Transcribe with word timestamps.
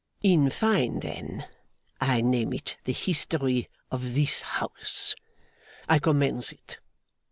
'In 0.23 0.49
fine, 0.49 0.99
then, 1.01 1.47
I 1.99 2.21
name 2.21 2.53
it 2.53 2.77
the 2.85 2.91
history 2.91 3.67
of 3.91 4.15
this 4.15 4.41
house. 4.41 5.13
I 5.87 5.99
commence 5.99 6.51
it. 6.51 6.79